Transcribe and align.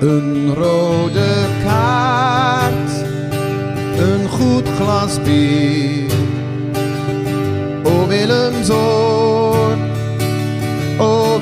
Een 0.00 0.54
rode 0.54 1.58
kaart, 1.62 2.90
een 3.98 4.28
goed 4.28 4.68
glas 4.68 5.22
bier. 5.22 6.12
O 7.84 8.06
Willemzoon, 8.06 9.78
o. 10.98 11.38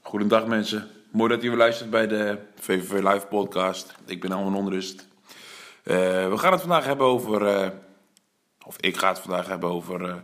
Goedendag 0.00 0.46
mensen. 0.46 0.88
Mooi 1.12 1.28
dat 1.30 1.44
u 1.44 1.56
luistert 1.56 1.90
bij 1.90 2.06
de 2.06 2.38
VVV 2.60 2.92
Live 2.92 3.26
podcast. 3.26 3.94
Ik 4.06 4.20
ben 4.20 4.32
Alman 4.32 4.56
Onrust. 4.56 5.08
Eh, 5.82 5.96
we 6.28 6.38
gaan 6.38 6.52
het 6.52 6.60
vandaag 6.60 6.84
hebben 6.84 7.06
over, 7.06 7.46
eh, 7.46 7.70
of 8.66 8.76
ik 8.80 8.96
ga 8.96 9.08
het 9.08 9.18
vandaag 9.18 9.46
hebben 9.46 9.70
over 9.70 10.04
eh, 10.04 10.16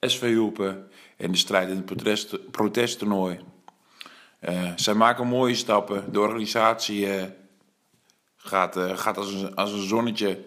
SV 0.00 0.32
Hulpen 0.32 0.88
en 1.16 1.30
de 1.30 1.38
strijd 1.38 1.68
in 1.68 1.76
het 1.76 1.84
protest, 1.84 2.50
protesttoernooi. 2.50 3.40
Eh, 4.40 4.72
zij 4.76 4.94
maken 4.94 5.26
mooie 5.26 5.54
stappen. 5.54 6.12
De 6.12 6.20
organisatie 6.20 7.14
eh, 7.14 7.24
gaat, 8.36 8.76
eh, 8.76 8.96
gaat 8.96 9.16
als, 9.16 9.32
een, 9.32 9.54
als 9.54 9.72
een 9.72 9.88
zonnetje. 9.88 10.42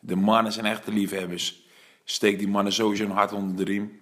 De 0.00 0.16
mannen 0.16 0.52
zijn 0.52 0.66
echte 0.66 0.92
liefhebbers. 0.92 1.66
Steek 2.04 2.38
die 2.38 2.48
mannen 2.48 2.72
sowieso 2.72 3.04
een 3.04 3.10
hart 3.10 3.32
onder 3.32 3.56
de 3.56 3.64
riem. 3.64 4.00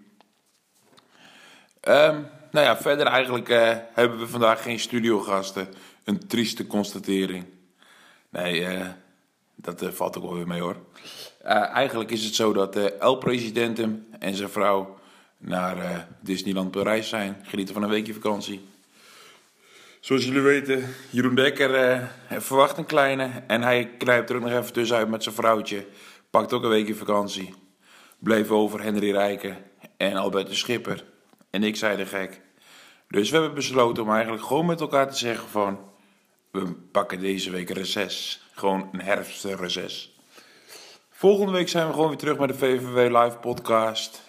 Ehm, 1.81 2.21
nou 2.51 2.67
ja, 2.67 2.77
verder 2.77 3.07
eigenlijk 3.07 3.49
hebben 3.95 4.19
we 4.19 4.27
vandaag 4.27 4.63
geen 4.63 4.79
studiogasten. 4.79 5.69
Een 6.05 6.27
trieste 6.27 6.67
constatering. 6.67 7.45
Nee, 8.29 8.79
dat 9.55 9.85
valt 9.91 10.17
ook 10.17 10.23
wel 10.23 10.35
weer 10.35 10.47
mee 10.47 10.61
hoor. 10.61 10.77
Eigenlijk 11.43 12.11
is 12.11 12.25
het 12.25 12.35
zo 12.35 12.53
dat 12.53 12.73
de 12.73 12.97
L-president 13.01 13.79
en 14.19 14.35
zijn 14.35 14.49
vrouw 14.49 14.99
naar 15.39 16.09
Disneyland 16.21 16.71
Parijs 16.71 17.09
zijn. 17.09 17.37
Genieten 17.43 17.75
van 17.75 17.83
een 17.83 17.89
weekje 17.89 18.15
vakantie. 18.15 18.67
Zoals 20.07 20.25
jullie 20.25 20.41
weten, 20.41 20.95
Jeroen 21.11 21.35
Dekker 21.35 21.75
eh, 21.75 22.07
verwacht 22.41 22.79
een 22.79 22.87
kleine. 22.87 23.31
En 23.47 23.63
hij 23.63 23.91
knijpt 23.99 24.31
er 24.31 24.37
ook 24.37 24.43
nog 24.43 24.53
even 24.53 24.73
tussenuit 24.73 25.09
met 25.09 25.23
zijn 25.23 25.35
vrouwtje. 25.35 25.87
Pakt 26.31 26.53
ook 26.53 26.63
een 26.63 26.69
weekje 26.69 26.95
vakantie. 26.95 27.55
Bleef 28.19 28.51
over 28.51 28.83
Henry 28.83 29.11
Rijken 29.11 29.57
en 29.97 30.17
Albert 30.17 30.47
de 30.49 30.55
Schipper. 30.55 31.05
En 31.51 31.63
ik 31.63 31.77
zei 31.77 31.97
de 31.97 32.07
gek. 32.07 32.41
Dus 33.09 33.31
we 33.31 33.37
hebben 33.37 33.55
besloten 33.55 34.03
om 34.03 34.11
eigenlijk 34.11 34.43
gewoon 34.45 34.67
met 34.67 34.81
elkaar 34.81 35.11
te 35.11 35.17
zeggen 35.17 35.49
van... 35.49 35.79
We 36.51 36.73
pakken 36.73 37.21
deze 37.21 37.51
week 37.51 37.71
reces. 37.71 38.47
Gewoon 38.55 38.89
een 38.93 39.01
herfstreces. 39.01 40.19
Volgende 41.11 41.53
week 41.53 41.69
zijn 41.69 41.87
we 41.87 41.93
gewoon 41.93 42.09
weer 42.09 42.19
terug 42.19 42.39
met 42.39 42.49
de 42.49 42.55
VVW 42.55 43.17
Live 43.17 43.37
podcast. 43.41 44.23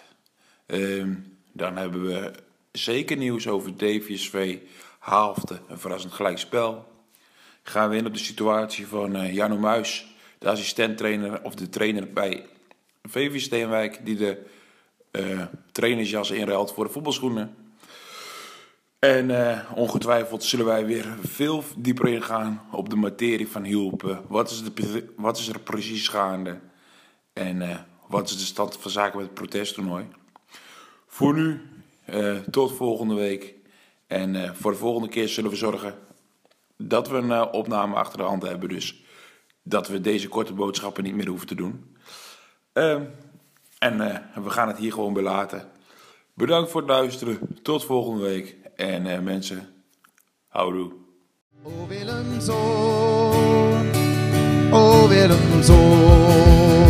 Ehm, 0.66 1.14
dan 1.52 1.76
hebben 1.76 2.06
we 2.06 2.32
zeker 2.72 3.16
nieuws 3.16 3.48
over 3.48 3.76
DVSV 3.76 4.58
Haalfte. 4.98 5.60
Een 5.68 5.78
verrassend 5.78 6.12
gelijkspel. 6.12 6.86
Gaan 7.62 7.90
we 7.90 7.96
in 7.96 8.06
op 8.06 8.12
de 8.12 8.18
situatie 8.18 8.86
van 8.86 9.16
eh 9.16 9.34
Jano 9.34 9.56
Muis. 9.56 10.06
De 10.38 10.48
assistenttrainer 10.48 11.42
of 11.42 11.54
de 11.54 11.68
trainer 11.68 12.12
bij 12.12 12.46
VV 13.02 13.40
Steenwijk. 13.40 14.00
Die 14.04 14.16
de 14.16 14.46
eh 15.10 15.46
trainersjas 15.72 16.30
inruilt 16.30 16.72
voor 16.72 16.84
de 16.84 16.90
voetbalschoenen. 16.92 17.56
En 18.98 19.30
eh, 19.30 19.72
ongetwijfeld 19.74 20.44
zullen 20.44 20.66
wij 20.66 20.86
weer 20.86 21.16
veel 21.22 21.64
dieper 21.76 22.08
ingaan 22.08 22.62
op 22.72 22.90
de 22.90 22.96
materie 22.96 23.48
van 23.48 23.64
hielpen. 23.64 24.22
Wat 24.28 24.50
is, 24.50 24.62
de, 24.64 25.12
wat 25.16 25.38
is 25.38 25.48
er 25.48 25.60
precies 25.60 26.08
gaande? 26.08 26.58
En 27.32 27.86
wat 28.06 28.28
is 28.28 28.38
de 28.38 28.44
stand 28.44 28.76
van 28.76 28.90
zaken 28.90 29.16
met 29.16 29.26
het 29.26 29.34
protesttoernooi? 29.34 30.04
Voor 31.06 31.34
nu, 31.34 31.60
tot 32.50 32.72
volgende 32.72 33.14
week. 33.14 33.57
En 34.08 34.36
eh, 34.36 34.50
voor 34.54 34.70
de 34.70 34.78
volgende 34.78 35.08
keer 35.08 35.28
zullen 35.28 35.50
we 35.50 35.56
zorgen 35.56 35.94
dat 36.76 37.08
we 37.08 37.16
een 37.16 37.32
eh, 37.32 37.46
opname 37.52 37.94
achter 37.94 38.18
de 38.18 38.24
hand 38.24 38.42
hebben. 38.42 38.68
Dus 38.68 39.02
dat 39.62 39.88
we 39.88 40.00
deze 40.00 40.28
korte 40.28 40.52
boodschappen 40.52 41.04
niet 41.04 41.14
meer 41.14 41.28
hoeven 41.28 41.46
te 41.46 41.54
doen. 41.54 41.96
Ehm, 42.72 43.02
en 43.78 44.00
eh, 44.00 44.42
we 44.44 44.50
gaan 44.50 44.68
het 44.68 44.78
hier 44.78 44.92
gewoon 44.92 45.12
bij 45.12 45.22
laten. 45.22 45.68
Bedankt 46.34 46.70
voor 46.70 46.80
het 46.80 46.90
luisteren. 46.90 47.38
Tot 47.62 47.84
volgende 47.84 48.22
week. 48.22 48.56
En 48.76 49.24
mensen, 49.24 49.68
houdoe. 50.48 50.92
O 51.64 51.86
o 54.72 56.87